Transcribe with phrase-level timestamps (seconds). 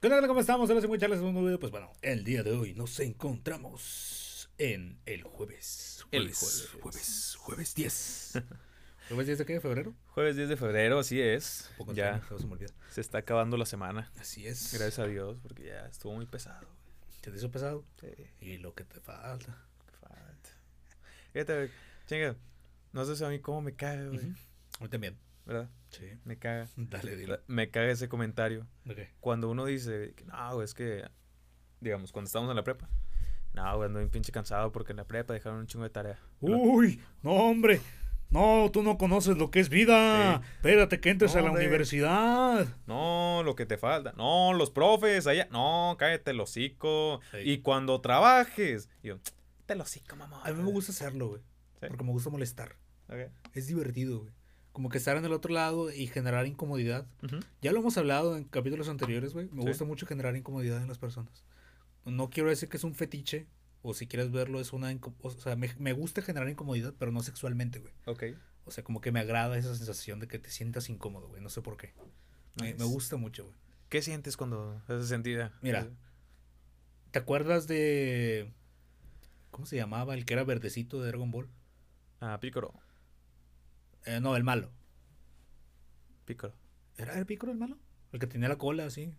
[0.00, 0.26] ¿Qué tal?
[0.26, 0.68] ¿Cómo estamos?
[0.70, 1.60] Hola, soy muy Charles, un nuevo video.
[1.60, 6.04] Pues bueno, el día de hoy nos encontramos en el jueves.
[6.10, 6.80] El Jueves, jueves.
[6.80, 8.32] jueves, jueves 10.
[9.08, 9.52] ¿Jueves 10 de qué?
[9.54, 9.94] ¿De febrero?
[10.06, 11.70] Jueves 10 de febrero, así es.
[11.76, 12.72] Poco Ya se me olvida.
[12.88, 14.10] se está acabando la semana.
[14.18, 14.72] Así es.
[14.72, 16.66] Gracias a Dios, porque ya estuvo muy pesado.
[17.20, 17.84] ¿Te hizo pesado?
[18.00, 18.06] Sí,
[18.40, 19.66] Y lo que te falta.
[19.90, 20.50] qué falta.
[21.32, 21.70] Fíjate,
[22.06, 22.36] chinga,
[22.92, 24.20] no sé si a mí cómo me caga, güey.
[24.78, 25.18] A mí también.
[25.44, 25.68] ¿Verdad?
[25.90, 26.06] Sí.
[26.24, 26.68] Me caga.
[26.76, 27.40] Dale, dile.
[27.46, 28.66] Me caga ese comentario.
[29.20, 31.04] Cuando uno dice, no, es que,
[31.80, 32.88] digamos, cuando estamos en la prepa.
[33.52, 36.18] No, güey, ando bien pinche cansado porque en la prepa dejaron un chingo de tarea.
[36.40, 37.80] Uy, no, hombre.
[38.30, 40.38] No, tú no conoces lo que es vida.
[40.38, 40.48] Sí.
[40.56, 42.68] Espérate que entres No, a la universidad.
[42.86, 44.12] No, lo que te falta.
[44.16, 45.48] No, los profes allá.
[45.50, 47.20] No, cállate el hocico.
[47.32, 47.38] Sí.
[47.38, 48.88] Y cuando trabajes.
[49.02, 49.18] Yo,
[49.66, 50.42] te el hocico, mamá.
[50.44, 51.42] A mí me gusta hacerlo, güey.
[51.80, 51.86] ¿Sí?
[51.88, 52.76] Porque me gusta molestar.
[53.52, 54.32] Es divertido, güey.
[54.80, 57.06] Como que estar en el otro lado y generar incomodidad.
[57.60, 59.46] Ya lo hemos hablado en capítulos anteriores, güey.
[59.52, 59.68] Me Sí.
[59.68, 61.44] gusta mucho generar incomodidad en las personas.
[62.06, 63.46] No quiero decir que es un fetiche,
[63.82, 64.90] o si quieres verlo, es una...
[65.20, 67.92] O sea, me, me gusta generar incomodidad, pero no sexualmente, güey.
[68.06, 68.22] Ok.
[68.64, 71.42] O sea, como que me agrada esa sensación de que te sientas incómodo, güey.
[71.42, 71.92] No sé por qué.
[72.58, 73.56] Me, me gusta mucho, güey.
[73.90, 75.52] ¿Qué sientes cuando haces sentida?
[75.60, 75.90] Mira.
[77.10, 78.50] ¿Te acuerdas de...
[79.50, 80.14] ¿Cómo se llamaba?
[80.14, 81.50] El que era verdecito de Dragon Ball.
[82.20, 82.72] Ah, pícoro.
[84.04, 84.72] Eh, no, el malo.
[86.24, 86.54] Pícoro.
[86.96, 87.78] ¿Era el Piccolo el malo?
[88.12, 89.14] El que tenía la cola así.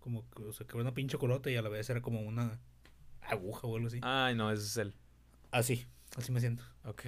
[0.00, 2.20] Como que, o sea, que era una pinche colota y a la vez era como
[2.20, 2.60] una
[3.22, 4.00] aguja o algo así.
[4.02, 4.94] Ay, no, ese es él.
[5.50, 6.64] Así, así me siento.
[6.84, 7.02] Ok.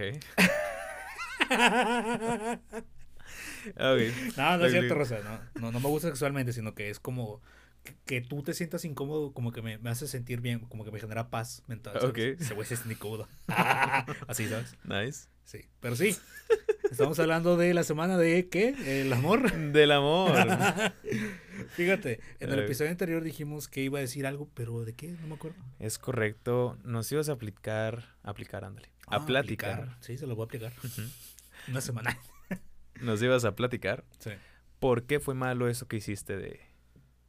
[3.76, 4.36] Ok.
[4.36, 5.18] No, no es cierto, Rosa.
[5.24, 7.40] No, no, no me gusta sexualmente, sino que es como
[7.82, 10.90] que, que tú te sientas incómodo, como que me, me hace sentir bien, como que
[10.90, 11.94] me genera paz mental.
[11.94, 12.10] ¿sabes?
[12.10, 12.18] Ok.
[12.40, 13.28] Ese güey se siente incómodo.
[14.28, 14.76] así, ¿sabes?
[14.84, 15.28] Nice.
[15.44, 15.60] Sí.
[15.80, 16.16] Pero sí,
[16.94, 19.00] estamos hablando de la semana de ¿qué?
[19.02, 19.52] El amor.
[19.72, 20.32] Del amor.
[21.76, 22.64] Fíjate, en el Eh.
[22.64, 25.08] episodio anterior dijimos que iba a decir algo, pero ¿de qué?
[25.20, 25.56] No me acuerdo.
[25.78, 26.78] es correcto.
[26.84, 28.14] Nos ibas a aplicar.
[28.22, 28.90] Aplicar, ándale.
[29.06, 29.72] A Ah, platicar.
[29.80, 29.98] aplicar.
[30.02, 30.72] Sí, se lo voy a aplicar.
[31.68, 32.18] Una semana.
[33.00, 34.04] Nos ibas a platicar.
[34.20, 34.30] Sí.
[34.80, 36.60] ¿Por qué fue malo eso que hiciste de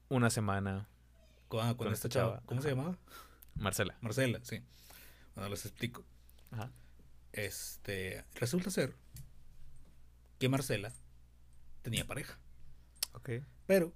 [0.10, 0.88] una semana,
[1.48, 2.42] Con, con Con esta esta chava.
[2.46, 2.98] ¿Cómo se llamaba?
[3.56, 3.98] Marcela?
[4.02, 4.62] Marcela, sí.
[5.36, 6.06] Bueno, les explico.
[6.52, 6.72] Ajá.
[7.34, 8.96] Este, resulta ser
[10.40, 10.94] que Marcela
[11.82, 12.40] tenía pareja,
[13.14, 13.30] Ok.
[13.66, 13.94] pero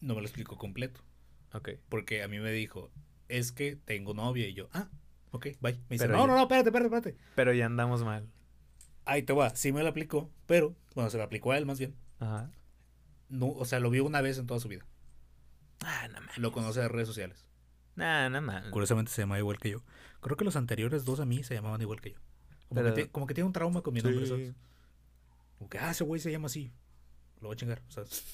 [0.00, 1.00] no me lo explicó completo,
[1.52, 1.70] Ok.
[1.88, 2.90] porque a mí me dijo,
[3.28, 4.88] es que tengo novia y yo, ah,
[5.32, 5.74] ok, bye.
[5.88, 7.24] Me dice, Pero no, ya- no, no, espérate, espérate, espérate.
[7.34, 8.28] Pero ya andamos mal.
[9.04, 11.78] Ahí te va, sí me lo aplicó, pero, bueno, se lo aplicó a él más
[11.78, 11.94] bien.
[12.18, 12.50] Ajá.
[13.28, 14.86] No, o sea, lo vio una vez en toda su vida.
[15.80, 16.38] Ah, no mames.
[16.38, 17.48] Lo conoce de redes sociales.
[17.96, 18.70] Nah, no mames.
[18.70, 19.82] Curiosamente se llama igual que yo.
[20.20, 22.18] Creo que los anteriores dos a mí se llamaban igual que yo.
[22.68, 24.30] Como, Pero- que, ti- como que tiene un trauma con mi nombre, Sí.
[24.30, 24.54] ¿sabes?
[25.58, 26.72] Como que, ah, ese güey se llama así.
[27.40, 28.24] Lo voy a chingar, ¿sabes?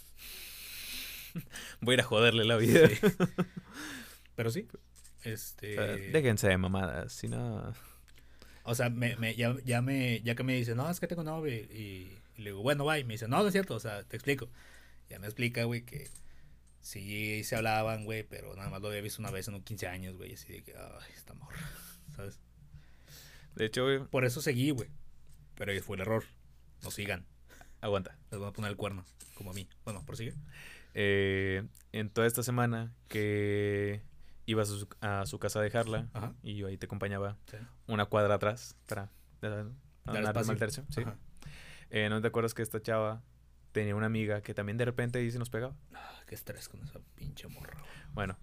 [1.80, 2.88] Voy a ir a joderle la vida.
[2.88, 2.96] Sí.
[4.36, 4.68] Pero sí.
[5.24, 5.78] Este.
[5.78, 7.72] O sea, déjense de mamadas, si no.
[8.64, 11.24] O sea, me, me- ya, ya, me, ya que me dice, no, es que tengo
[11.24, 11.54] novia.
[11.56, 13.00] Y, y le digo, bueno, bye.
[13.00, 13.74] Y me dice, no, no es cierto.
[13.74, 14.48] O sea, te explico.
[15.08, 16.10] Ya me explica, güey, que
[16.80, 19.86] sí se hablaban, güey, pero nada más lo había visto una vez en un 15
[19.88, 20.34] años, güey.
[20.34, 21.58] Así de que, ay, esta morra.
[22.16, 22.40] ¿Sabes?
[23.54, 24.88] De hecho, güey, Por eso seguí, güey.
[25.54, 26.24] Pero fue el error.
[26.82, 27.24] No sigan.
[27.80, 28.16] aguanta.
[28.30, 29.04] Les voy a poner el cuerno,
[29.34, 29.68] como a mí.
[29.84, 30.34] Bueno, prosigue.
[30.94, 34.02] Eh, en toda esta semana que
[34.46, 36.34] ibas a su, a su casa a dejarla Ajá.
[36.42, 37.56] y yo ahí te acompañaba Sí.
[37.86, 39.10] una cuadra atrás para
[40.04, 40.84] mal tercio.
[40.90, 41.02] Sí.
[41.90, 43.22] Eh, ¿No te acuerdas que esta chava
[43.72, 45.74] tenía una amiga que también de repente ahí se nos pegaba?
[45.94, 47.82] Ah, qué estrés con esa pinche morra.
[48.12, 48.38] Bueno,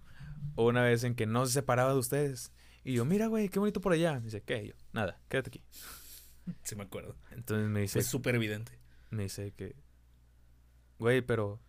[0.56, 2.52] una vez en que no se separaba de ustedes.
[2.82, 4.14] Y yo, mira, güey, qué bonito por allá.
[4.18, 4.64] Me dice, ¿qué?
[4.64, 5.62] Y yo, nada, quédate aquí.
[6.64, 7.16] Sí me acuerdo.
[7.30, 8.78] Entonces me dice, Fue súper evidente.
[9.10, 9.74] me dice que,
[10.98, 11.60] güey, pero,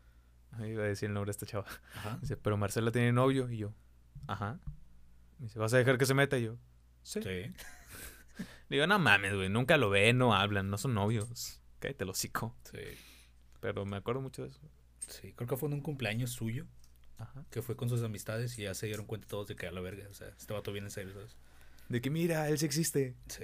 [0.52, 1.66] ahí iba a decir el nombre de esta chava.
[1.96, 2.18] Ajá.
[2.22, 3.50] Dice, pero Marcela tiene novio.
[3.50, 3.74] Y yo,
[4.28, 4.60] ajá.
[5.40, 6.38] Me dice, ¿vas a dejar que se meta?
[6.38, 6.58] Y yo,
[7.04, 7.22] sí.
[7.24, 7.54] Sí.
[8.70, 11.62] Digo, no mames, güey, nunca lo ven, no hablan, no son novios.
[11.80, 12.56] Cállate el hocico.
[12.72, 12.78] Sí.
[13.60, 14.62] Pero me acuerdo mucho de eso.
[15.08, 16.68] Sí, creo que fue en un cumpleaños suyo
[17.18, 17.44] Ajá.
[17.50, 19.82] que fue con sus amistades y ya se dieron cuenta todos de que a la
[19.82, 21.36] verga, o sea, este vato bien en serio, ¿sabes?
[21.90, 23.16] De que mira, él sí existe.
[23.28, 23.44] Sí.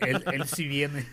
[0.00, 1.06] Él, él sí viene.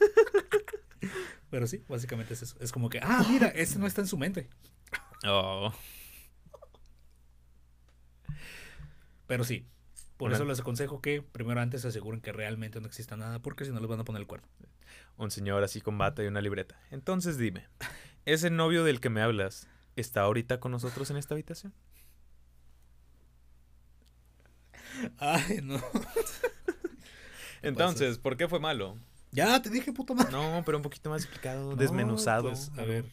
[1.50, 2.56] Pero sí, básicamente es eso.
[2.60, 4.48] Es como que, ah, mira, ese no está en su mente.
[5.26, 5.72] Oh.
[9.26, 9.66] Pero sí,
[10.16, 13.40] por Una- eso les aconsejo que primero antes se aseguren que realmente no exista nada,
[13.40, 14.48] porque si no les van a poner el cuerno.
[15.16, 16.78] Un señor así con bata y una libreta.
[16.90, 17.68] Entonces dime,
[18.24, 21.72] ¿ese novio del que me hablas está ahorita con nosotros en esta habitación?
[25.18, 25.80] Ay, no.
[27.68, 28.96] Entonces, ¿por qué fue malo?
[29.32, 30.30] Ya te dije, puta madre.
[30.32, 32.50] No, pero un poquito más explicado, No, desmenuzado.
[32.50, 33.04] pues, a ver,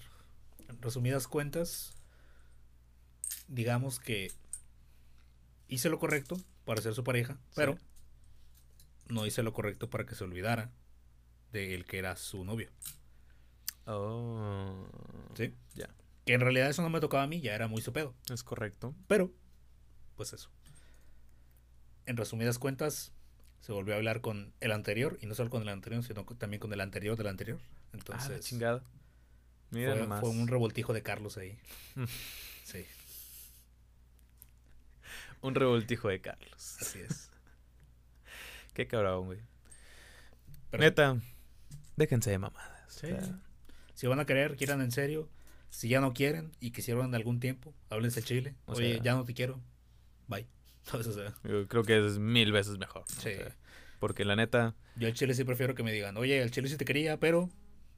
[0.68, 1.94] en resumidas cuentas,
[3.48, 4.32] digamos que
[5.68, 7.78] hice lo correcto para ser su pareja, pero
[9.08, 10.72] no hice lo correcto para que se olvidara
[11.52, 12.70] de el que era su novio.
[13.86, 14.86] Oh.
[15.36, 15.56] ¿Sí?
[15.74, 15.90] Ya.
[16.26, 18.14] Que en realidad eso no me tocaba a mí, ya era muy su pedo.
[18.30, 18.94] Es correcto.
[19.08, 19.32] Pero,
[20.16, 20.52] pues eso.
[22.06, 23.12] En resumidas cuentas,
[23.62, 26.38] se volvió a hablar con el anterior, y no solo con el anterior, sino con-
[26.38, 27.60] también con el anterior del anterior.
[27.62, 28.84] ah, Entonces, chingada.
[29.70, 31.58] Mira fue, fue un revoltijo de Carlos ahí.
[32.64, 32.86] Sí,
[35.42, 36.78] Un revoltijo de Carlos.
[36.80, 37.30] así es.
[38.74, 39.40] Qué cabrón, güey.
[40.70, 41.18] Pero Neta,
[41.98, 42.94] déjense de mamadas.
[42.94, 43.08] Sí.
[43.12, 43.40] O sea,
[43.94, 45.28] si van a querer, quieran en serio.
[45.70, 48.56] Si ya no quieren y quisieron algún tiempo, háblense chile.
[48.66, 49.60] Oye, sea- ya no te quiero.
[50.28, 50.48] Bye.
[50.84, 51.08] ¿Sabes?
[51.08, 53.04] O sea, yo creo que es mil veces mejor.
[53.08, 53.20] Sí.
[53.36, 53.56] sea,
[54.00, 56.78] porque la neta, yo al chile sí prefiero que me digan, oye, el chile sí
[56.78, 57.50] te quería, pero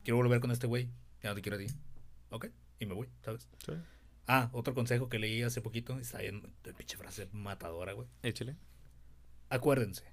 [0.03, 0.89] quiero volver con este güey.
[1.21, 1.67] Ya no te quiero a ti.
[2.29, 2.47] Ok,
[2.79, 3.47] y me voy, ¿sabes?
[3.65, 3.71] sí,
[4.27, 8.07] Ah, otro consejo que leí hace poquito, está bien, de pinche frase matadora, güey.
[8.21, 8.55] échale.
[9.49, 10.03] Acuérdense,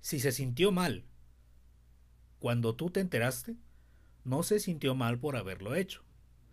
[0.00, 1.04] si se sintió mal
[2.38, 3.56] cuando tú te enteraste,
[4.24, 6.02] no se sintió mal por haberlo hecho.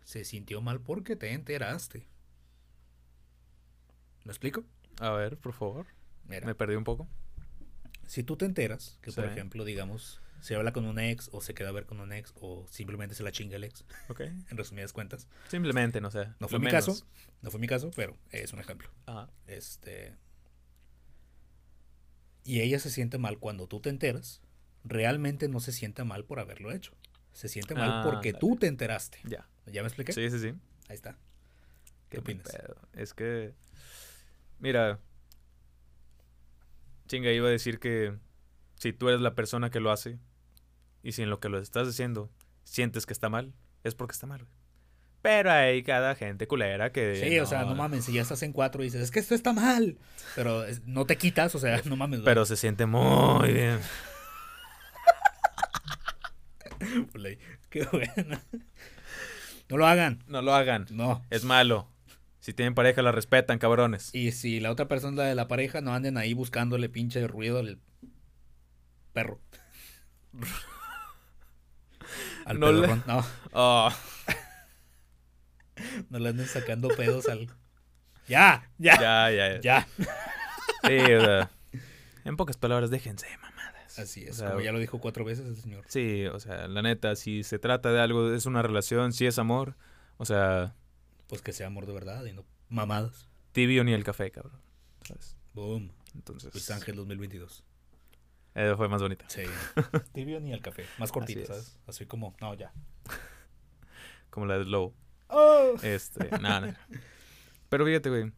[0.04, 2.08] Se sintió mal porque te enteraste.
[4.28, 4.64] ¿Me explico?
[5.00, 5.88] A ver, por favor.
[6.26, 7.08] Mira, Me perdí un poco.
[8.06, 11.54] si tú te enteras que, por ejemplo, digamos, se habla con un ex o se
[11.54, 14.20] queda a ver con un ex o simplemente se la chinga el ex, Ok.
[14.52, 15.28] en resumidas cuentas.
[15.48, 16.28] Simplemente, no sé.
[16.42, 16.86] No fue mi menos.
[16.86, 17.08] caso,
[17.42, 18.90] no fue mi caso, pero es un ejemplo.
[19.06, 19.30] Ajá.
[19.48, 20.16] Este.
[22.44, 24.42] Y ella se siente mal cuando tú te enteras.
[24.84, 26.94] Realmente no se siente mal por haberlo hecho.
[27.34, 29.20] Se siente mal Ah, porque tú te enteraste.
[29.26, 29.48] Ya.
[29.66, 30.14] ¿Ya me expliqué?
[30.14, 30.54] Sí, sí, sí.
[30.88, 31.14] Ahí está.
[32.10, 32.56] Qué ¿Qué buen opinas?
[32.56, 32.76] pedo.
[32.94, 33.54] Es que.
[34.60, 35.00] Mira.
[37.08, 38.14] Chinga, iba a decir que
[38.76, 40.20] si tú eres la persona que lo hace
[41.04, 42.30] y si en lo que lo estás haciendo
[42.64, 44.58] sientes que está mal, es porque está mal, güey.
[45.22, 47.16] Pero hay cada gente culera que.
[47.16, 49.36] Sí, o sea, no mames, si ya estás en cuatro y dices, es que esto
[49.36, 49.98] está mal.
[50.36, 52.22] Pero no te quitas, o sea, no mames.
[52.22, 53.80] Pero se siente muy bien.
[57.70, 58.40] Qué bueno.
[59.70, 60.24] No lo hagan.
[60.28, 60.86] No lo hagan.
[60.92, 61.26] No.
[61.30, 61.90] Es malo.
[62.48, 64.16] Si tienen pareja, la respetan, cabrones.
[64.16, 67.28] Y si la otra persona es la de la pareja, no anden ahí buscándole pinche
[67.28, 67.78] ruido al
[69.12, 69.42] perro.
[72.46, 72.88] Al No le-.
[73.06, 73.92] No, Oh,
[76.10, 77.50] no le anden sacando pedos al.
[78.30, 78.72] ¡Ya!
[78.78, 78.98] ¡Ya!
[78.98, 79.60] ya, ya, ya.
[79.60, 79.88] ¡Ya!
[80.86, 81.52] Sí, o sea,
[82.24, 84.00] en pocas palabras, déjense mamadas.
[84.00, 85.84] Así es, O sea, como ya lo dijo cuatro veces el señor.
[85.90, 89.38] Sí, o sea, la neta, si se trata de algo, es una relación, si es
[89.38, 89.76] amor,
[90.16, 90.76] o sea,
[91.28, 93.28] Pues que sea amor de verdad y no mamadas.
[93.52, 94.62] tibio ni el café, cabrón.
[95.06, 95.36] ¿Sabes?
[95.54, 95.92] Boom.
[96.16, 97.64] Entonces, Luis Ángel 2022.
[98.56, 99.26] eh, fue más bonita.
[99.30, 99.44] Sí.
[100.14, 100.86] Tibio ni el café.
[100.98, 101.66] Más cortito, Así es.
[101.66, 101.80] ¿sabes?
[101.88, 102.72] Así como, no, ya.
[104.30, 104.94] Como la de Slow.
[105.30, 105.74] Oh.
[105.82, 106.88] Este, nada, nada.
[107.70, 108.32] Pero fíjate, güey.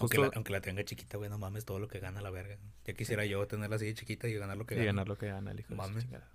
[0.00, 2.58] Aunque, la, aunque la tenga chiquita, güey, no mames todo lo que gana la verga.
[2.84, 4.86] Ya quisiera yo tenerla así de chiquita y ganar lo que y gana.
[4.88, 6.02] ganar lo que gana el hijo de Mames.
[6.04, 6.28] chingada.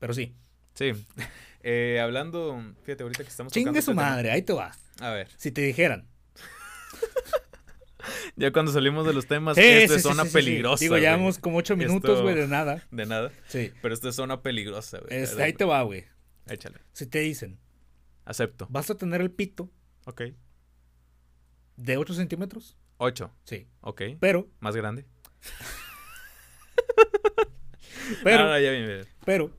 [0.00, 0.34] Pero sí,
[0.74, 0.92] Sí.
[1.64, 4.72] Eh, hablando, fíjate, ahorita que estamos chingue su tema- madre, ahí te va.
[4.98, 6.08] A ver, Si te dijeran.
[8.34, 10.80] ya cuando salimos de los temas, Sí, esto sí, es sí, zona sí, peligrosa.
[10.82, 11.02] Digo, güey.
[11.02, 12.84] llevamos como ocho minutos, Esto- güey, de nada.
[12.90, 13.30] De nada.
[13.46, 13.70] Sí.
[13.80, 15.24] Pero esto es zona peligrosa, güey.
[15.40, 16.04] Ahí te va, güey.
[16.48, 16.80] Échale.
[16.94, 17.60] Si te dicen,
[18.24, 18.66] Acepto.
[18.68, 19.70] vas a tener el pito
[20.06, 20.22] Ok.
[21.76, 23.30] de 8 centímetros, Ocho.
[23.44, 23.68] sí.
[23.82, 24.02] Ok.
[24.18, 25.06] Pero, Más grande.
[28.24, 29.06] pero, Ah, ya bien, bien.
[29.24, 29.50] pero,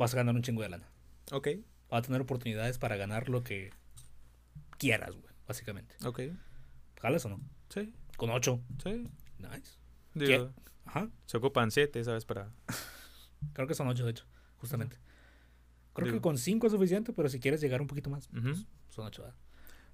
[0.00, 0.88] vas a ganar un chingo de lana.
[1.30, 1.48] Ok.
[1.90, 3.70] Vas a tener oportunidades para ganar lo que
[4.78, 5.94] quieras, güey, básicamente.
[6.04, 6.20] Ok.
[7.00, 7.40] ¿Jalas o no?
[7.68, 7.94] Sí.
[8.16, 8.60] Con 8.
[8.82, 9.04] Sí.
[9.38, 9.78] Nice.
[10.14, 10.52] Digo,
[10.84, 11.08] Ajá.
[11.26, 12.24] se ocupan siete, ¿sabes?
[12.24, 12.50] Para.
[13.54, 14.26] Creo que son 8, de hecho,
[14.56, 14.96] justamente.
[15.94, 16.18] Creo Digo.
[16.18, 19.34] que con 5 es suficiente, pero si quieres llegar un poquito más, pues, son 8.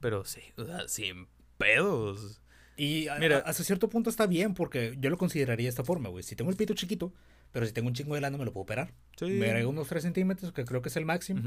[0.00, 1.26] Pero sí, o sea, sin
[1.58, 2.40] pedos.
[2.76, 3.38] Y Mira.
[3.38, 6.22] a- hasta cierto punto está bien, porque yo lo consideraría de esta forma, güey.
[6.22, 7.12] Si tengo el pito chiquito,
[7.52, 8.92] pero si tengo un chingo de lana, me lo puedo operar.
[9.16, 9.26] Sí.
[9.26, 11.40] Me agrego unos 3 centímetros, que creo que es el máximo,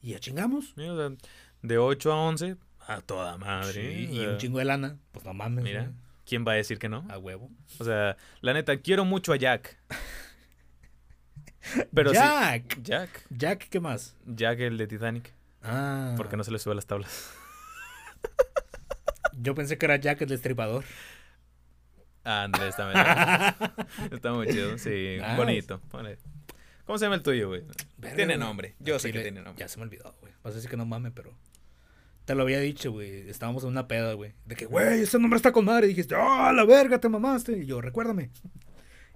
[0.00, 0.72] y ya chingamos.
[0.76, 1.16] Mira, o sea,
[1.62, 2.56] de 8 a 11,
[2.86, 4.02] a toda Sí, madre.
[4.02, 5.94] y un chingo de lana, pues no mames, Mira, güey,
[6.26, 7.06] ¿quién va a decir que no?
[7.08, 7.50] a huevo.
[7.78, 9.78] O sea, la neta, quiero mucho a Jack.
[11.94, 12.16] Pero sí.
[12.16, 12.82] Jack.
[12.82, 13.26] Jack.
[13.30, 14.16] Jack, ¿qué más?
[14.26, 15.32] Jack, el de Titanic.
[15.62, 16.14] Ah.
[16.16, 17.32] Porque no se le sube a las tablas.
[19.40, 20.84] Yo pensé que era Jack el destripador.
[22.24, 23.04] Andrés también.
[24.12, 24.78] Está muy chido.
[24.78, 25.36] Sí, Nice.
[25.36, 25.80] bonito.
[26.84, 27.62] ¿Cómo se llama el tuyo, güey?
[28.16, 28.74] Tiene nombre.
[28.80, 29.60] Yo sé que tiene nombre.
[29.60, 30.32] Ya se me olvidó, güey.
[30.42, 31.32] Vas a decir que no mames, pero.
[32.24, 33.28] Te lo había dicho, güey.
[33.28, 34.32] Estábamos en una peda, güey.
[34.46, 35.86] De que, güey, ese nombre está con madre.
[35.86, 37.58] Y dijiste, ¡ah, la verga, te mamaste!
[37.58, 38.30] Y yo, recuérdame.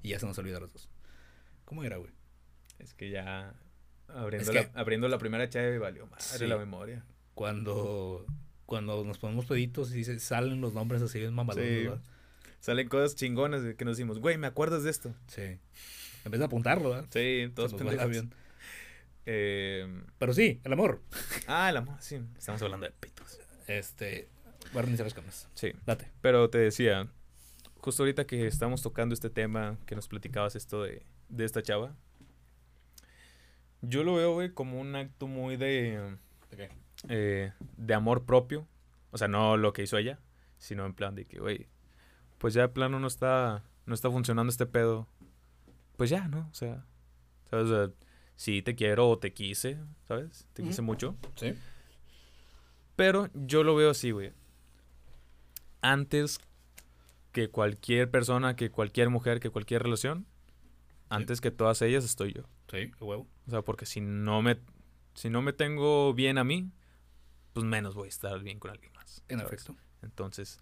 [0.02, 0.88] Y ya se nos olvidó los dos.
[1.64, 2.10] ¿Cómo era, güey?
[2.78, 3.54] Es que ya
[4.08, 6.46] abriendo, Es la, abriendo la primera chave valió madre Sí.
[6.46, 7.04] la memoria.
[7.34, 8.24] cuando,
[8.66, 12.00] cuando nos ponemos peditos y se salen los nombres así bien mamalones, Sí.
[12.66, 15.14] Salen cosas chingonas de que nos decimos, güey, ¿me acuerdas de esto?
[15.28, 15.40] Sí.
[16.24, 17.06] En vez de apuntarlo, ¿verdad?
[17.10, 18.24] Sí, el pendejos.
[19.24, 21.00] Eh, Pero sí, el amor.
[21.46, 22.20] ah, el amor, sí.
[22.36, 23.38] Estamos hablando de pitos.
[23.68, 24.28] Este.
[24.72, 25.48] Voy a las cámaras.
[25.54, 25.74] Sí.
[25.86, 26.10] Date.
[26.20, 27.06] Pero te decía,
[27.76, 31.94] justo ahorita que estamos tocando este tema, que nos platicabas esto de, de esta chava,
[33.80, 36.16] yo lo veo, güey, como un acto muy de,
[36.50, 36.70] ¿De qué?
[37.08, 38.66] eh, de amor propio.
[39.12, 40.18] O sea, no lo que hizo ella,
[40.58, 41.68] sino en plan de que, güey,
[42.38, 45.08] pues ya de plano no está, no está funcionando este pedo.
[45.96, 46.48] Pues ya, ¿no?
[46.50, 46.84] O sea,
[47.50, 47.66] ¿sabes?
[47.66, 47.94] O sea,
[48.36, 50.46] sí te quiero o te quise, ¿sabes?
[50.52, 51.16] Te quise mucho.
[51.36, 51.54] Sí.
[52.96, 54.32] Pero yo lo veo así, güey.
[55.80, 56.40] Antes
[57.32, 60.26] que cualquier persona, que cualquier mujer, que cualquier relación,
[61.08, 62.42] antes que todas ellas estoy yo.
[62.70, 63.26] Sí, huevo.
[63.46, 64.58] O sea, porque si no me
[65.16, 66.70] si no me tengo bien a mí,
[67.54, 69.22] pues menos voy a estar bien con alguien más.
[69.28, 69.74] En efecto.
[70.02, 70.60] Entonces,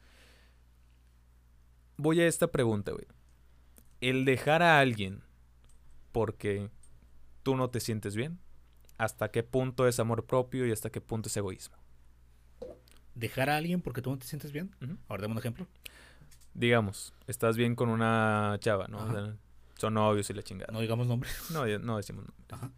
[1.96, 3.06] voy a esta pregunta, güey.
[4.00, 5.22] El dejar a alguien
[6.12, 6.70] porque
[7.42, 8.38] tú no te sientes bien,
[8.98, 11.76] ¿hasta qué punto es amor propio y hasta qué punto es egoísmo?
[13.14, 14.74] Dejar a alguien porque tú no te sientes bien.
[14.82, 14.96] Ujú.
[15.08, 15.66] Ahora dame un ejemplo.
[16.52, 18.98] digamos, estás bien con una chava, ¿no?
[18.98, 19.12] O Ajá.
[19.12, 19.36] sea,
[19.76, 20.72] son novios y la chingada.
[20.72, 21.32] No digamos nombres.
[21.50, 22.46] No, no decimos nombres.
[22.52, 22.70] Ajá.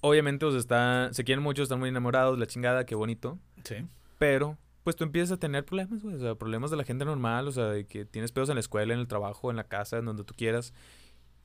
[0.00, 3.38] Obviamente, pues, está, se quieren mucho, están muy enamorados, la chingada, qué bonito.
[3.64, 3.76] Sí.
[4.18, 6.16] Pero, pues tú empiezas a tener problemas, güey.
[6.16, 8.60] O sea, problemas de la gente normal, o sea, de que tienes pedos en la
[8.60, 10.72] escuela, en el trabajo, en la casa, en donde tú quieras.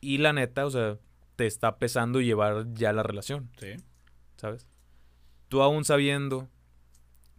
[0.02, 0.98] Y la neta, o sea,
[1.36, 3.76] te está pesando llevar ya la relación, Sí.
[4.38, 4.66] ¿sabes?
[5.50, 6.50] Tú aún sabiendo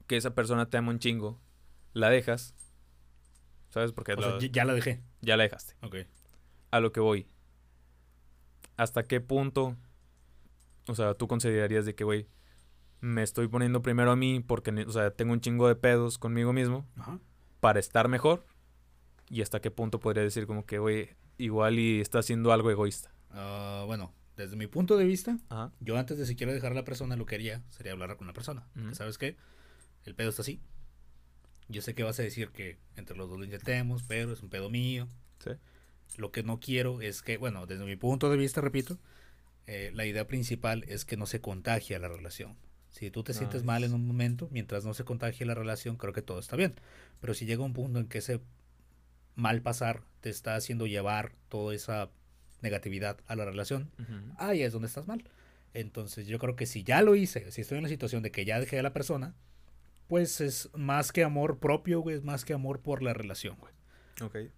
[0.06, 1.38] que esa persona te ama un chingo,
[1.92, 2.54] la dejas,
[3.70, 3.92] ¿sabes?
[3.92, 5.02] Porque O sea, ya la dejé.
[5.20, 5.74] ya la dejaste.
[5.82, 5.96] Ok.
[6.70, 7.26] a lo que voy.
[8.76, 9.74] ¿Hasta qué punto,
[10.86, 12.28] o sea, tú considerarías de que, güey,
[13.00, 16.52] me estoy poniendo primero a mí porque, o sea, tengo un chingo de pedos conmigo
[16.52, 17.18] mismo Ajá.
[17.60, 18.44] para estar mejor?
[19.30, 23.12] ¿Y hasta qué punto podría decir como que, güey, igual y está haciendo algo egoísta?
[23.30, 25.72] Ah, bueno, desde mi punto de vista, Ajá.
[25.80, 28.32] yo antes de siquiera dejar a la persona, lo que haría sería hablar con la
[28.32, 28.66] persona.
[28.76, 28.88] Ujú.
[28.90, 29.36] Que, ¿Sabes qué?
[30.04, 30.60] El pedo está así.
[31.68, 34.48] Yo sé que vas a decir que entre los dos lo intentemos, pero es un
[34.48, 35.06] pedo mío.
[35.44, 35.50] Sí.
[36.16, 38.98] Lo que no quiero es que, bueno, desde mi punto de vista, repito,
[39.66, 42.56] eh, la idea principal es que no se contagie la relación.
[42.90, 46.12] Si tú te sientes mal en un momento, mientras no se contagie la relación, creo
[46.12, 46.74] que todo está bien.
[47.20, 48.40] Pero si llega un punto en que ese
[49.34, 52.10] mal pasar te está haciendo llevar toda esa
[52.60, 53.90] negatividad a la relación,
[54.36, 55.22] ahí es donde estás mal.
[55.74, 58.44] Entonces yo creo que si ya lo hice, si estoy en la situación de que
[58.44, 59.34] ya dejé a la persona,
[60.08, 63.72] pues es más que amor propio, güey, es más que amor por la relación, güey.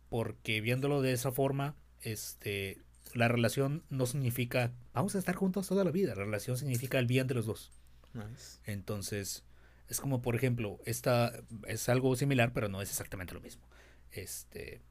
[0.08, 2.78] Porque viéndolo de esa forma, este,
[3.12, 7.06] la relación no significa vamos a estar juntos toda la vida, la relación significa el
[7.06, 7.70] bien de los dos.
[8.12, 8.58] Nice.
[8.64, 9.44] Entonces,
[9.88, 11.32] es como, por ejemplo, esta
[11.66, 13.66] es algo similar, pero no es exactamente lo mismo.
[14.10, 14.82] Este,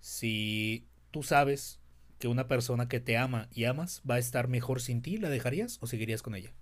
[0.00, 1.80] si tú sabes
[2.18, 5.28] que una persona que te ama y amas va a estar mejor sin ti, ¿la
[5.28, 6.52] dejarías o seguirías con ella?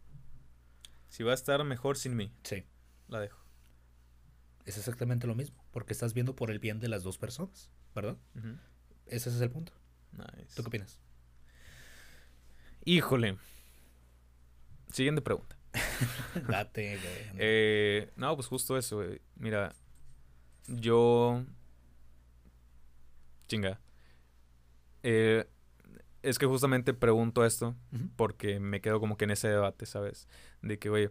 [1.08, 2.64] Si va a estar mejor sin mí, Sí,
[3.08, 3.38] la dejo.
[4.64, 8.16] es exactamente lo mismo, porque estás viendo por el bien de las dos personas, ¿verdad?
[9.06, 9.72] Ese es el punto.
[10.12, 10.54] Nice.
[10.56, 10.98] ¿Tú qué opinas?
[12.84, 13.36] Híjole.
[14.92, 15.56] Siguiente pregunta.
[16.48, 17.36] Date, güey.
[17.38, 19.20] Eh, no, pues justo eso, güey.
[19.36, 19.74] Mira,
[20.66, 21.44] yo...
[23.46, 23.80] Chinga.
[25.02, 25.46] Eh,
[26.22, 27.76] es que justamente pregunto esto
[28.16, 30.28] porque me quedo como que en ese debate, ¿sabes?
[30.62, 31.10] De que, güey,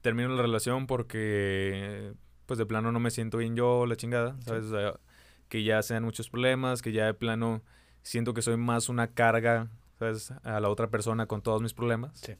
[0.00, 2.14] termino la relación porque,
[2.46, 4.64] pues de plano no me siento bien yo, la chingada, ¿sabes?
[4.64, 5.00] O sea,
[5.48, 7.62] que ya sean muchos problemas, que ya de plano
[8.02, 10.32] siento que soy más una carga, ¿sabes?
[10.42, 12.18] A la otra persona con todos mis problemas.
[12.18, 12.34] Sí.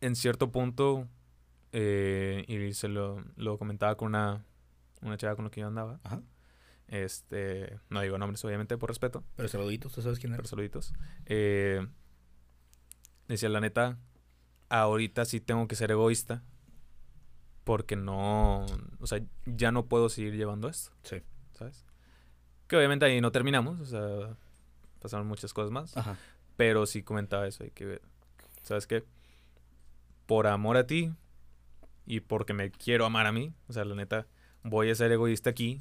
[0.00, 1.06] En cierto punto,
[1.72, 4.44] eh, y se lo, lo comentaba con una,
[5.02, 6.22] una chava con la que yo andaba, Ajá.
[6.88, 10.50] este, no digo nombres obviamente por respeto, Pero saluditos, ¿tú sabes quién pero eres?
[10.50, 10.94] saluditos.
[11.26, 11.86] Eh,
[13.28, 13.98] decía, la neta,
[14.68, 16.42] ahorita sí tengo que ser egoísta.
[17.64, 18.64] Porque no,
[18.98, 21.16] o sea, ya no puedo seguir llevando esto, Sí.
[21.52, 21.84] ¿sabes?
[22.66, 24.36] Que obviamente ahí no terminamos, o sea,
[25.00, 25.94] pasaron muchas cosas más.
[25.96, 26.16] Ajá.
[26.56, 28.00] Pero sí comentaba eso, de que,
[28.62, 29.04] ¿sabes qué?
[30.30, 31.10] Por amor a ti
[32.06, 34.28] y porque me quiero amar a mí, o sea, la neta,
[34.62, 35.80] voy a ser egoísta aquí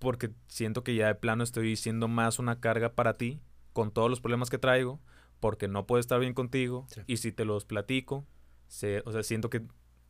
[0.00, 3.38] porque siento que ya de plano estoy siendo más una carga para ti
[3.72, 4.98] con todos los problemas que traigo,
[5.38, 7.02] porque no puedo estar bien contigo Sí.
[7.06, 8.26] y si te los platico,
[8.66, 9.62] se- o sea, siento que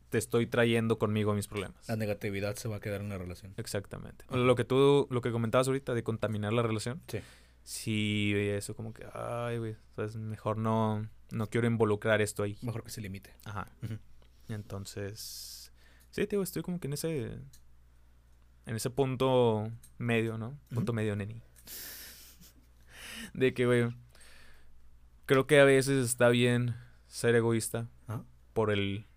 [0.09, 1.87] te estoy trayendo conmigo mis problemas.
[1.87, 3.53] La negatividad se va a quedar en la relación.
[3.57, 4.25] Exactamente.
[4.31, 6.99] Lo que tú, lo que comentabas ahorita de contaminar la relación.
[7.09, 7.19] Sí.
[7.67, 10.15] Sí, eso como que, ay, güey, ¿sabes?
[10.15, 12.57] mejor no, no quiero involucrar esto ahí.
[12.61, 13.33] Mejor que se limite.
[13.43, 13.67] Ajá.
[14.47, 15.73] Entonces,
[16.09, 17.25] sí, te digo, estoy como que en ese,
[18.65, 20.57] en ese punto medio, ¿no?
[20.73, 21.41] Punto medio, neni.
[23.33, 23.93] De que, güey,
[25.25, 26.73] creo que a veces está bien
[27.07, 28.23] ser egoísta Ajá.
[28.53, 29.07] por el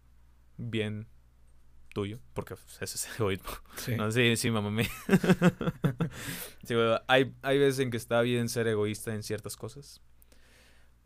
[0.56, 1.06] bien
[1.92, 3.50] tuyo, porque pues, ese es egoísmo.
[3.76, 3.96] Sí.
[3.96, 4.88] No, sí, sí, mamá mía.
[6.64, 10.00] sí, güey, hay, hay veces en que está bien ser egoísta en ciertas cosas.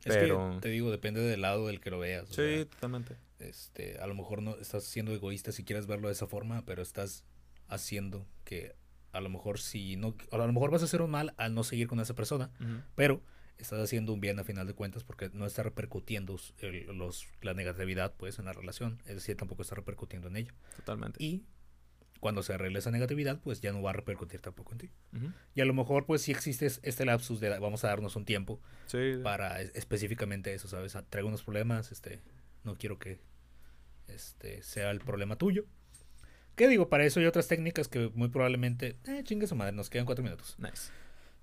[0.05, 0.53] Es Pero...
[0.55, 2.29] que te digo, depende del lado del que lo veas.
[2.29, 3.17] Sí, sea, totalmente.
[3.39, 6.83] este, a lo mejor no estás siendo egoísta si quieres verlo de esa forma, pero
[6.83, 7.25] estás
[7.69, 8.77] haciendo que
[9.13, 11.65] a lo mejor si no, a lo mejor vas a hacer un mal al no
[11.65, 12.51] seguir con esa persona,
[12.97, 13.23] pero
[13.59, 17.55] estás haciendo un bien a final de cuentas porque no está repercutiendo el- los, la
[17.55, 20.55] negatividad pues en la relación, es decir, tampoco está repercutiendo en ella.
[20.77, 21.23] Totalmente.
[21.23, 21.45] Y
[22.21, 24.91] cuando se arregle esa negatividad, pues ya no va a repercutir tampoco en ti.
[25.55, 28.25] Y a lo mejor pues si existe es- este lapsus de vamos a darnos un
[28.25, 29.15] tiempo Sí.
[29.23, 30.97] para es- específicamente eso, ¿sabes?
[30.97, 32.21] Ah, Traigo unos problemas, este,
[32.65, 33.21] no quiero que
[34.09, 35.65] este sea el problema tuyo.
[36.57, 36.89] ¿Qué digo?
[36.89, 40.23] Para eso hay otras técnicas que muy probablemente, eh, chingue su madre, nos quedan cuatro
[40.23, 40.57] minutos.
[40.59, 40.93] Nice.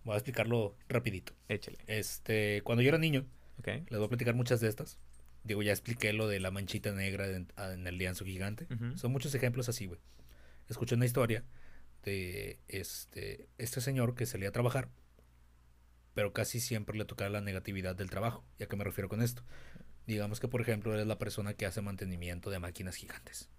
[0.04, 1.34] Voy a explicarlo rapidito.
[1.48, 1.78] Échale.
[1.88, 3.26] Este, cuando yo era niño,
[3.64, 5.00] les voy a platicar muchas de estas.
[5.44, 8.68] Digo, ya expliqué lo de la manchita negra en, en el lienzo gigante.
[8.96, 10.00] Son muchos ejemplos así, güey.
[10.70, 11.44] Escuché una historia
[12.04, 14.90] de este, este señor que salía a trabajar,
[16.14, 18.44] pero casi siempre le tocaba la negatividad del trabajo.
[18.60, 19.44] ¿Y a qué me refiero con esto?
[20.08, 23.50] Digamos que, por ejemplo, eres la persona que hace mantenimiento de máquinas gigantes.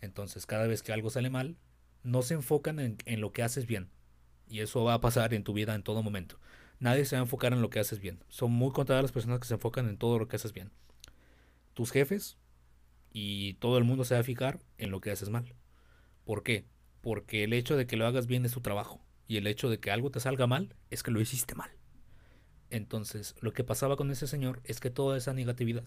[0.00, 1.56] Entonces, cada vez que algo sale mal,
[2.02, 3.90] no se enfocan en, en lo que haces bien.
[4.48, 6.38] Y eso va a pasar en tu vida en todo momento.
[6.80, 8.22] Nadie se va a enfocar en lo que haces bien.
[8.28, 10.70] Son muy contadas las personas que se enfocan en todo lo que haces bien.
[11.72, 12.36] Tus jefes
[13.12, 15.54] y todo el mundo se va a fijar en lo que haces mal.
[16.24, 16.66] ¿Por qué?
[17.00, 19.00] Porque el hecho de que lo hagas bien es tu trabajo.
[19.26, 21.70] Y el hecho de que algo te salga mal es que lo hiciste mal.
[22.70, 25.84] Entonces, lo que pasaba con ese señor es que toda esa negatividad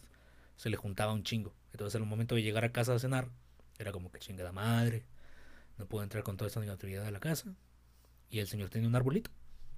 [0.56, 1.54] se le juntaba un chingo.
[1.72, 3.30] Entonces, al momento de llegar a casa a cenar,
[3.78, 5.06] era como que chingada madre.
[5.78, 7.56] No puedo entrar con toda esta negatividad a la casa.
[8.30, 9.32] Y el señor tenía un arbolito.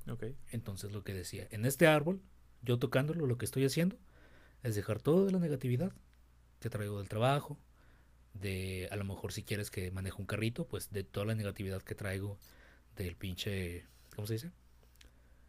[0.08, 0.24] Ok.
[0.52, 2.22] Entonces, lo que decía, en este árbol,
[2.62, 3.98] yo tocándolo, lo que estoy haciendo
[4.64, 5.94] es dejar toda la negatividad
[6.60, 7.58] que traigo del trabajo,
[8.34, 11.82] de a lo mejor si quieres que maneje un carrito, pues de toda la negatividad
[11.84, 12.38] que traigo
[12.98, 13.86] del pinche,
[14.16, 14.52] ¿cómo se dice?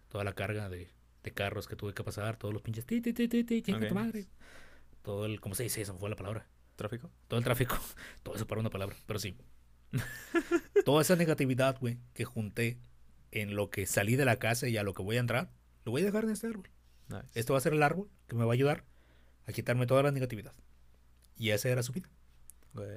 [0.09, 0.89] Toda la carga de,
[1.23, 3.87] de carros que tuve que pasar, todos los pinches, ti, ti, ti, ti, ti, chinga
[3.87, 3.95] tu Ok.
[3.95, 4.27] madre.
[5.03, 5.83] Todo el, ¿cómo se dice?
[5.83, 6.47] Esa fue la palabra.
[6.77, 7.11] ¿Tráfico?
[7.29, 7.77] Todo el tráfico,
[8.23, 9.37] todo eso para una palabra, pero sí.
[10.85, 12.79] Toda esa negatividad, güey, que junté
[13.33, 15.51] en lo que salí de la casa y a lo que voy a entrar,
[15.85, 16.69] lo voy a dejar en este árbol.
[17.09, 17.29] Nice.
[17.35, 18.85] Esto va a ser el árbol que me va a ayudar
[19.47, 20.53] a quitarme toda la negatividad.
[21.37, 22.09] Y esa era su vida.
[22.75, 22.89] Güey.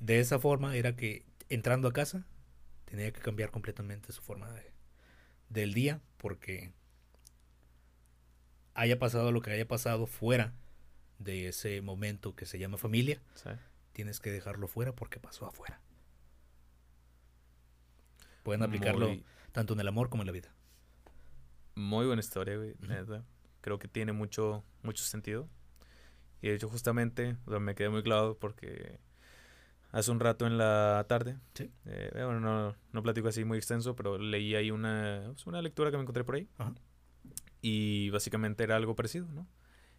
[0.00, 2.26] De esa forma era que entrando a casa
[2.84, 4.70] tenía que cambiar completamente su forma de-
[5.48, 6.72] del día porque
[8.74, 10.52] haya pasado lo que haya pasado fuera
[11.18, 13.50] de ese momento que se llama familia, Sí.
[13.92, 15.80] tienes que dejarlo fuera porque pasó afuera.
[18.42, 19.24] Pueden aplicarlo Muy,
[19.56, 20.50] tanto en el amor como en la vida.
[21.76, 22.74] muy buena historia, güey.
[22.80, 23.24] Neta.
[23.62, 25.48] Creo que tiene mucho, mucho sentido.
[26.42, 28.98] Y de hecho, justamente, o sea, me quedé muy clavado porque
[29.92, 31.70] hace un rato en la tarde, Sí.
[31.86, 35.90] eh, bueno, no, no platico así muy extenso, pero leí ahí una, pues, una lectura
[35.90, 36.48] que me encontré por ahí.
[36.58, 36.74] Ajá.
[37.62, 39.46] Y básicamente era algo parecido, ¿no?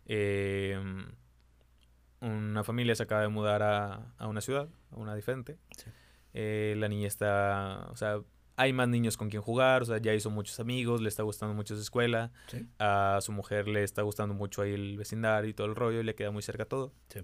[0.06, 0.80] Eh,
[2.22, 5.58] una familia se acaba de mudar a, a una ciudad, a una diferente.
[5.78, 5.90] Sí.
[6.34, 8.20] Eh, la niña está, o sea,
[8.58, 11.54] hay más niños con quien jugar, o sea, ya hizo muchos amigos, le está gustando
[11.56, 12.68] mucho su escuela, Sí.
[12.80, 16.04] a su mujer le está gustando mucho ahí el vecindario y todo el rollo, y
[16.04, 16.92] le queda muy cerca todo.
[17.10, 17.22] Sí.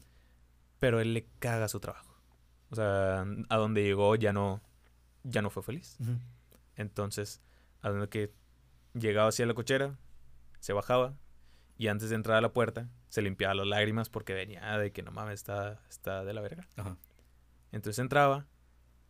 [0.80, 2.16] Pero él le caga su trabajo.
[2.70, 4.62] O sea, a donde llegó ya no,
[5.24, 5.98] ya no fue feliz.
[6.76, 7.42] Entonces,
[7.82, 8.32] a donde que
[8.94, 9.98] llegaba hacia la cochera,
[10.60, 11.16] se bajaba
[11.78, 15.02] y antes de entrar a la puerta se limpiaba las lágrimas porque venía de que
[15.04, 16.68] no mames, está, está de la verga.
[16.78, 16.98] Ajá.
[17.72, 18.46] Entonces entraba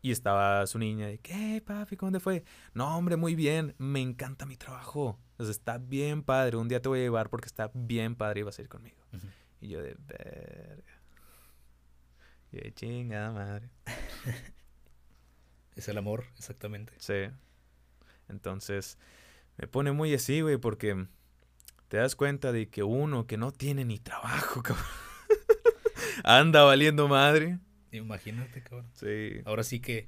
[0.03, 1.95] y estaba su niña de, ¿qué, papi?
[1.95, 2.43] ¿Cómo te fue?
[2.73, 5.17] No, hombre, muy bien, me encanta mi trabajo.
[5.37, 8.41] O sea, está bien padre, un día te voy a llevar porque está bien padre
[8.41, 8.97] y vas a ir conmigo.
[9.61, 11.01] Y yo de, verga.
[12.51, 13.69] Y de chingada madre.
[15.75, 16.93] Es el amor, exactamente.
[16.99, 17.31] Sí.
[18.29, 18.99] Entonces,
[19.57, 21.07] me pone muy así, güey, porque
[21.87, 24.85] te das cuenta de que uno que no tiene ni trabajo, cabrón,
[26.23, 27.57] anda valiendo madre.
[27.97, 28.87] Imagínate, cabrón.
[28.93, 29.41] Sí.
[29.45, 30.07] Ahora sí que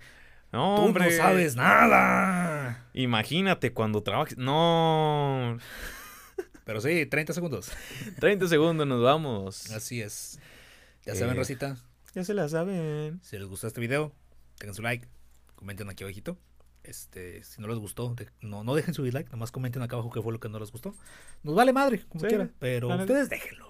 [0.51, 1.05] No, tú hombre.
[1.05, 2.87] no sabes nada.
[2.93, 4.37] Imagínate cuando trabajes.
[4.37, 5.57] No.
[6.65, 7.71] Pero sí, 30 segundos.
[8.19, 9.69] 30 segundos nos vamos.
[9.71, 10.39] Así es.
[11.05, 11.37] Ya saben, Eh.
[11.39, 11.77] Rosita,
[12.15, 13.19] Ya se la saben.
[13.21, 14.11] si les gustó este video,
[14.57, 15.07] tengan su like,
[15.55, 16.37] comenten aquí abajito.
[16.83, 20.11] Este, si no les gustó, de- no, no dejen su dislike, nomás comenten acá abajo
[20.11, 20.95] qué fue lo que no les gustó.
[21.43, 23.65] Nos vale madre, como Sí, quiera, pero ustedes déjenlo.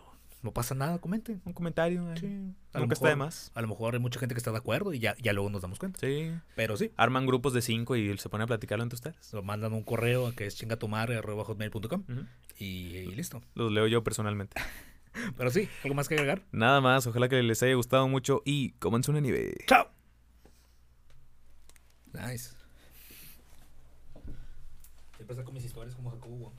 [0.46, 1.42] No pasa nada, comenten.
[1.44, 2.14] Un comentario.
[2.14, 2.18] eh.
[2.20, 3.52] Sí, a Nunca está de más.
[3.56, 5.64] A lo mejor hay mucha gente que está de acuerdo y ya, ya luego nos
[5.64, 6.00] damos cuenta.
[6.00, 6.32] Sí.
[6.56, 9.34] Pero sí, Arman grupos de cinco y se ponen a platicarlo entre ustedes.
[9.34, 12.26] nos mandan un correo que es chingatumadre.hotmail.com Ujú.
[12.60, 13.42] y, y listo.
[13.56, 14.56] Los leo yo personalmente.
[15.36, 16.44] Pero sí, ¿algo más que agregar?
[16.52, 19.56] Nada más, ojalá que les haya gustado mucho y comanse una nieve.
[19.66, 19.90] ¡Chao!
[22.14, 22.52] Nice.
[25.16, 26.54] Siempre saco mis historias como Jacobo.